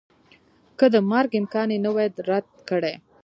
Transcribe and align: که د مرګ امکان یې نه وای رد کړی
که 0.77 0.85
د 0.93 0.95
مرګ 1.11 1.29
امکان 1.39 1.67
یې 1.73 1.77
نه 1.85 1.89
وای 1.95 2.07
رد 2.29 2.47
کړی 2.69 2.93